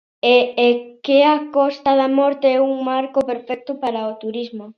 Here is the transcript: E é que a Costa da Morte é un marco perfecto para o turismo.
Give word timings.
E 0.35 0.35
é 0.67 0.69
que 1.05 1.17
a 1.35 1.37
Costa 1.55 1.91
da 2.01 2.07
Morte 2.19 2.45
é 2.57 2.59
un 2.69 2.73
marco 2.89 3.19
perfecto 3.31 3.71
para 3.83 4.09
o 4.11 4.13
turismo. 4.23 4.65